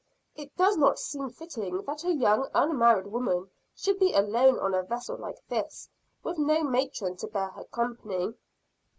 "It 0.35 0.57
does 0.57 0.77
not 0.77 0.97
seem 0.97 1.29
fitting 1.29 1.83
that 1.83 2.03
a 2.03 2.11
young 2.11 2.49
unmarried 2.55 3.05
woman 3.05 3.51
should 3.75 3.99
be 3.99 4.13
alone 4.15 4.57
on 4.57 4.73
a 4.73 4.81
vessel 4.81 5.15
like 5.15 5.37
this, 5.47 5.87
with 6.23 6.39
no 6.39 6.63
matron 6.63 7.17
to 7.17 7.27
bear 7.27 7.49
her 7.51 7.65
company." 7.65 8.33